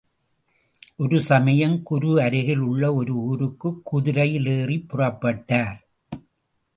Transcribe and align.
ஒருசமயம் 0.99 1.83
குரு 1.83 2.21
அருகில் 2.21 2.59
உள்ள 2.59 2.93
ஒரு 2.93 3.13
ஊருக்குக் 3.15 3.81
குதிரையில் 3.83 4.45
ஏறிப் 4.45 4.87
புறப்பட்டார். 4.89 5.79